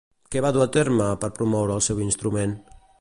[0.35, 2.57] Què va dur a terme per promoure el seu instrument?